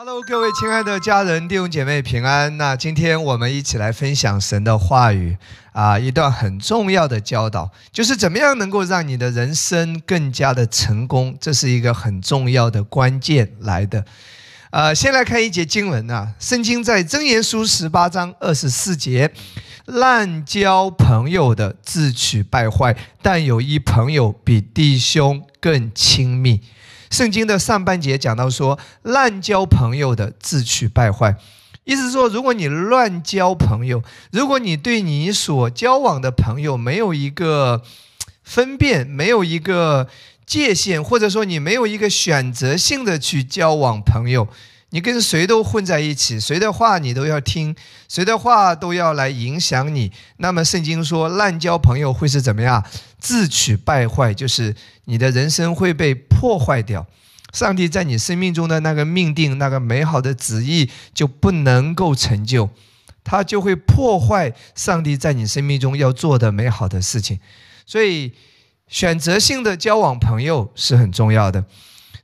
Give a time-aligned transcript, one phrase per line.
[0.00, 2.56] Hello，各位亲爱的家人、弟兄姐妹平安。
[2.56, 5.36] 那今天我们一起来分享神的话语
[5.72, 14.04] 啊，一段很重要的教导，就是怎么样能够让你的人生更加的成功，这是一个很重要的关键来的。
[14.70, 19.32] 呃，先来看一节经文啊，圣经在箴言书十八章二十四节，
[19.84, 26.60] 滥交朋友的自取败坏，但有一朋友比弟兄更亲密。
[27.10, 31.36] 圣经的上半节讲到说，滥交朋友的自取败坏，
[31.84, 37.82] 意思是说，如果你乱交朋友，如果你对你所交往的朋友没有一个
[38.42, 40.08] 分辨，没有一个
[40.46, 44.48] 界限，或者说你没有一个选择性的去交往朋友。
[44.90, 47.76] 你跟谁都混在一起，谁的话你都要听，
[48.08, 50.10] 谁的话都要来影响你。
[50.38, 52.82] 那么圣经说，滥交朋友会是怎么样？
[53.18, 54.74] 自取败坏，就是
[55.04, 57.06] 你的人生会被破坏掉。
[57.52, 62.70] 上帝在你生命中的那个命定、那个美好的旨意就不能够成就，
[63.24, 67.40] 他就会破坏上帝在你生命中要做的美好的事情。
[67.84, 68.32] 所以，
[68.86, 71.64] 选择性的交往朋友是很重要的。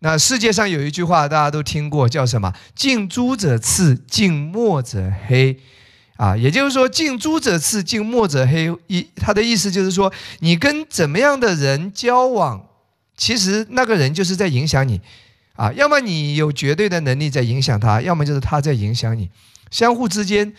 [0.00, 5.58] 那世界上有一句话，大家都听过，叫什么？“近朱者赤，近墨者黑。”
[6.16, 8.70] 啊，也就是说，“近朱者赤，近墨者黑”。
[8.88, 12.66] 一，他的意思就是说，你跟怎么样的人交往，
[13.16, 15.00] 其实那个人就是在影响你。
[15.56, 19.30] 啊，要么你有绝对的能力在影响他，要么就是他在影响你。
[19.70, 20.54] 相互之间，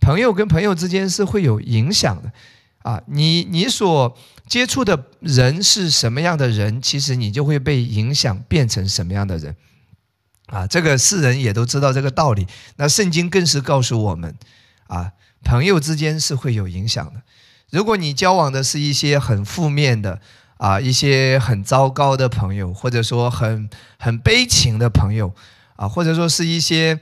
[0.00, 2.32] 朋友跟朋友之间是会有影响的。
[2.88, 9.54] 啊，你你所接触的人是什么样的人，其实你就会被影响变成什么样的人。
[10.46, 12.46] 啊，这个世人也都知道这个道理。
[12.76, 14.34] 那圣经更是告诉我们，
[14.86, 15.12] 啊，
[15.44, 17.20] 朋友之间是会有影响的。
[17.68, 20.22] 如果你交往的是一些很负面的，
[20.56, 25.34] 啊，一些很糟糕的朋友，或者说很很悲情的朋友，
[25.76, 27.00] 啊，或者说是一些。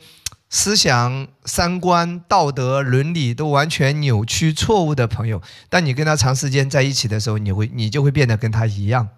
[0.48, 9.08] 思想、三观、道德、伦理都完全扭曲、错误的朋友，但你跟他长时间在一起的时候，你会你就会变得跟他一样，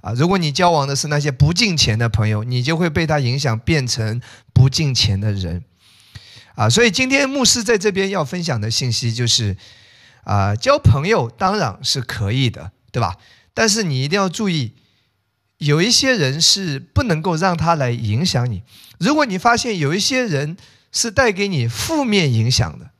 [0.00, 0.12] 啊！
[0.14, 4.20] 如果你交往的是那些不敬钱的朋友，你就会被他影响，变成
[4.54, 5.64] 不敬钱的人，
[6.54, 6.70] 啊！
[6.70, 9.56] 所以今天牧师在这边要分享的信息就是，
[10.24, 13.16] 啊，交朋友当然是可以的，对吧？
[13.52, 14.72] 但是你一定要注意。
[15.60, 18.62] 有一些人是不能够让他来影响你。
[18.98, 20.56] 如果你发现有一些人
[20.90, 22.90] 是带给你负面影响的，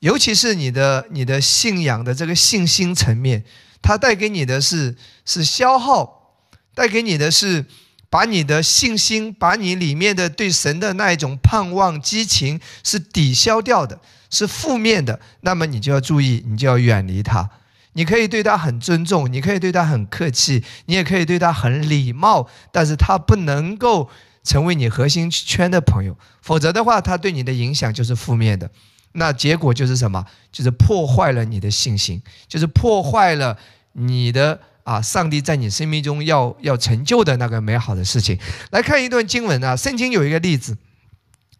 [0.00, 3.44] 尤其是你的你的信仰的这个信心层面，
[3.80, 7.64] 他带给你的是是消耗，带给你的是
[8.10, 17.50] 把你的信心，把你里面的对神的那一种盼望激情是抵消掉的，是负面的，那么你就要注意，你就要远离他。
[17.96, 24.10] 你可以对他很尊重，你可以对他很客气，你也可以对他很礼貌，但是他不能够
[24.44, 28.70] 成为你核心圈的朋友，否则的话，他对你的影响就是负面的。
[29.12, 30.26] 那结果就是什么？
[30.52, 33.56] 就是破坏了你的信心，就是破坏了
[33.92, 38.38] 你的啊，上帝在你生命中要要成就的那个美好的事情。
[38.72, 40.74] 来看一段经文啊，圣经有一个例子，《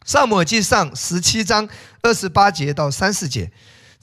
[0.05, 1.67] 上母记上》十七章
[2.03, 3.51] 二十八节到三十节。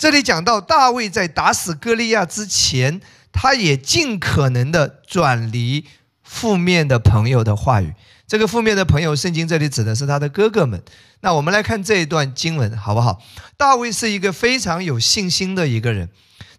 [0.04, 3.00] 这里讲到大卫在打死歌利亚之前，
[3.32, 5.86] 他也尽可能的转离
[6.22, 7.94] 负面的朋友的话语。
[8.28, 10.84] 这个负面的朋友，圣经这里指的是他的哥哥们。
[11.22, 13.22] 那我们来看这一段经文，好不好？
[13.56, 16.10] 大卫是一个非常有信心的一个人，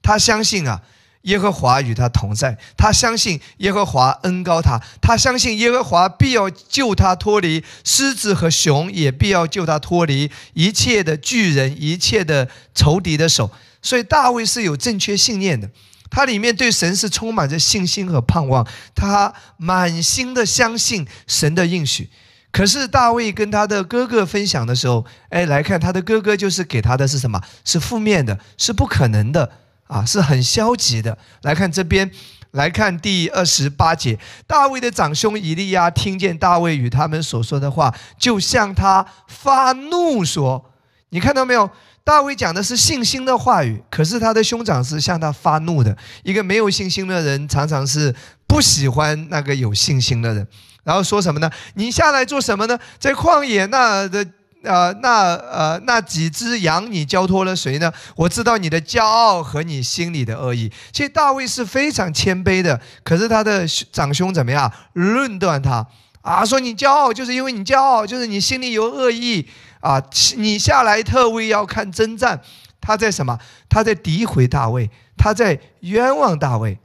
[0.01, 0.81] 他相信啊。
[1.25, 13.51] 耶和华与他同在，他相信耶和华恩高他，他相信耶和华必要救他脱离狮子和熊，也必要救他脱离一切的巨人、一切的仇敌的手。
[13.81, 15.71] 所以大卫是有正确信念的，
[16.11, 22.11] 他里面对神是充满着信心和盼望，他满心的相信神的应许。
[22.51, 27.41] 可是大卫跟他的哥哥分享的时候，哎，来看他的哥哥就是给他的是什么？
[27.65, 29.51] 是负面的，是不可能的。
[29.87, 31.17] 啊，是很消极的。
[31.43, 32.11] 来看这边，
[32.53, 40.73] 来看第二十八节，大卫的长兄以利亚听见大卫与他们所说的话，就向他发怒说
[41.11, 41.71] ：“你看到没有？
[42.03, 45.97] 大卫讲的是信心的话语，可是他的兄长是向他发怒的。
[46.23, 48.15] 一个没有信心的人，常常是
[48.47, 50.47] 不喜欢那个有信心的人。
[50.83, 51.51] 然后说什么呢？
[51.75, 52.79] 你下来做什么呢？
[52.99, 54.27] 在旷野那的。”
[54.65, 57.93] 呃，那呃，那几只羊你交托了谁呢？
[58.17, 60.73] 我知道你的骄傲和你心里的恶意。
[60.91, 64.73] 其实大卫是非常谦卑的，可是他的长兄怎么样？
[64.95, 65.87] 论断他
[66.23, 69.47] 啊，说你骄傲就是因为你骄傲，就是你心里有恶意
[69.81, 70.03] 啊。
[70.37, 72.41] 你下来特为要看征战，
[72.81, 73.39] 他在什么？
[73.69, 76.79] 他在诋毁大卫，他在冤枉大卫，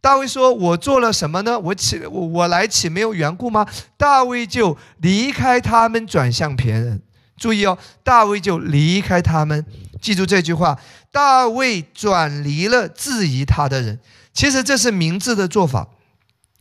[0.00, 1.58] 大卫说：“我做了什么呢？
[1.58, 3.66] 我岂我我来岂没有缘故吗？”
[3.98, 7.02] 大卫就离开他们，转向别人。
[7.36, 9.64] 注意哦，大卫就离开他们。
[10.00, 10.78] 记住这句话：
[11.10, 13.98] 大卫转离了质疑他的人。
[14.32, 15.88] 其实这是明智的做法。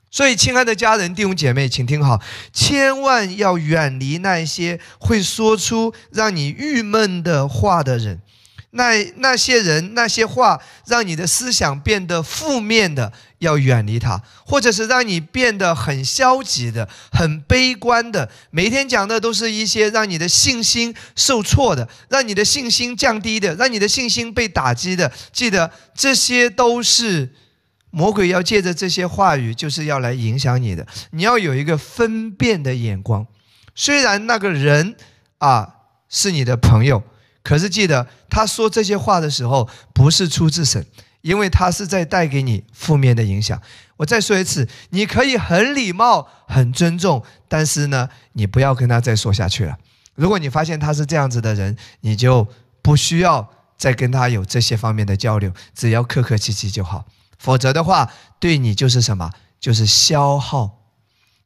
[0.09, 2.19] 所以，亲爱的家人、弟兄姐妹，请听好，
[2.53, 8.21] 千万要远离那些会说出让你郁闷的话的人。
[8.71, 25.11] 那那些人、那些话，让你的思想变得负面的，要远离他；或者是让你变得很消极的、很悲观的，每天讲的都是一些让你的信心受挫的、让你的信心降低的、让你的信心被打击的。
[25.31, 27.33] 记得，这些都是。
[27.89, 30.85] 魔鬼要借着这些话语，就是要来影响你的。
[31.11, 33.25] 你要有一个分辨的眼光。
[33.73, 34.95] 虽然那个人
[35.37, 35.67] 啊
[36.09, 37.01] 是你的朋友，
[37.47, 40.85] 可是记得他说这些话的时候，不是出自神，
[41.21, 43.61] 因为他是在带给你负面的影响。
[43.95, 49.77] 我再说一次，你可以很礼貌、很尊重，但是呢，你不要跟他再说下去了。
[50.15, 52.45] 如果你发现他是这样子的人，你就
[52.81, 57.05] 不需要再跟他有这些方面的交流，只要客客气气就好。
[57.39, 58.11] 否则的话，
[58.41, 59.31] 对你就是什么？
[59.57, 60.76] 就是消耗。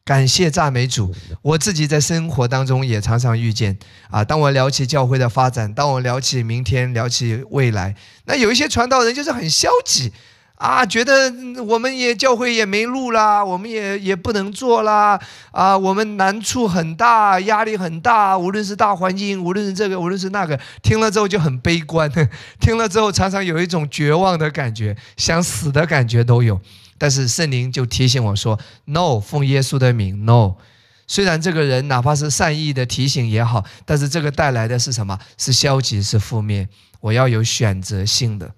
[0.04, 3.78] 感谢赞美主，我自己在生活当中也常常遇见
[4.10, 4.24] 啊。
[4.24, 7.96] 当我聊起教会的发展，当我聊起明天，聊起未来，
[8.26, 10.12] 那有一些传道人就是很消极。
[10.56, 11.34] 啊，觉得
[11.64, 15.20] 我们也教会也没路啦，我们也也不能做啦，
[15.52, 22.08] 啊，我们难处很大，压力很大，无论是大环境，无论是这个，无论是那个，听了之后就很悲观，
[22.62, 26.62] 听了之后常常有一种绝望的感觉，想死的感觉都有。
[27.02, 30.58] 但是圣灵就提醒我说：“No，奉耶稣的名，No。
[31.08, 35.18] 虽然这个人哪怕是善意的提醒也好，但是这个带来的是什么？
[35.36, 36.70] 是消极，是负面。
[37.00, 38.52] 我要有选择性的。”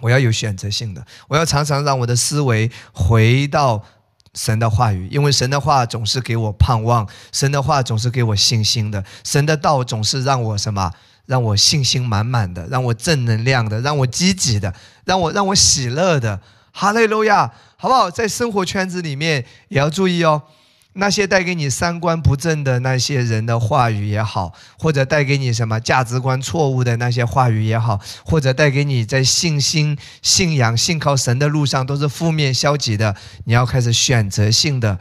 [0.00, 3.84] 我要有选择性的，我要常常让我的思维回到
[4.32, 10.92] 神的话语，因为神的话总是给我盼望，神的话总是给我信心的，神的道总是让我什么，
[11.26, 14.72] 让我信心满满的，让我正能量的，让我积极的，
[15.04, 16.40] 让我让我喜乐的，
[16.80, 18.08] 哈利路亚，好不好？
[18.08, 20.44] 在生活圈子里面也要注意哦。
[20.92, 33.16] 那些带给你三观不正的那些人的话语也好，或者带给你什么价值观错误的那些话语也好，或者带给你在信心、信仰、信靠神的路上都是负面、消极的，
[33.46, 35.00] 你要开始选择性的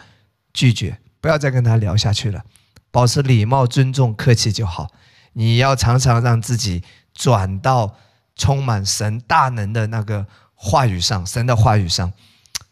[0.51, 2.41] 拒绝，不要再跟他聊下去了，
[2.89, 4.88] 保持礼貌、尊重、客气就好。
[5.33, 6.81] 你要常常让自己
[7.13, 7.95] 转到
[8.35, 10.25] 充满神大能的那个
[10.57, 12.12] 话语上，神的话语上，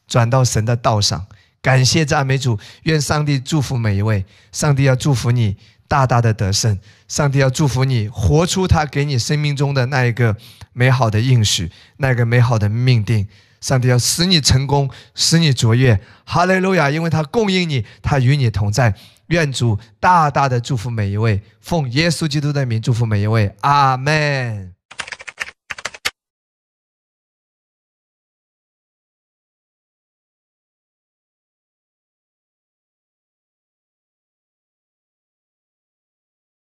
[0.08, 1.26] 转到神的道上。
[1.62, 4.26] 感谢赞美主，愿上帝祝福每一位。
[4.52, 5.56] 上帝要祝福你
[5.88, 6.78] 大大的得胜，
[7.08, 10.36] 上帝要祝福你活出他给你生命中的那一个
[10.74, 13.28] 美好的应许，那个美好的命定。
[13.62, 16.00] 上帝要使你成功，使你卓越。
[16.24, 16.92] 哈利路亚！
[16.92, 18.94] 因为他供应你，他与你同在。
[19.30, 23.56] 愿主大大的祝福每一位，奉耶稣基督的名祝福每一位。
[23.62, 24.75] 阿门。